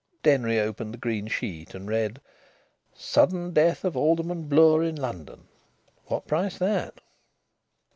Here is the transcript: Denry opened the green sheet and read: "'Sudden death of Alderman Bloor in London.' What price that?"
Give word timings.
Denry 0.23 0.59
opened 0.59 0.95
the 0.95 0.97
green 0.97 1.27
sheet 1.27 1.75
and 1.75 1.87
read: 1.87 2.19
"'Sudden 2.91 3.53
death 3.53 3.85
of 3.85 3.95
Alderman 3.95 4.47
Bloor 4.47 4.83
in 4.83 4.95
London.' 4.95 5.47
What 6.07 6.25
price 6.25 6.57
that?" 6.57 7.01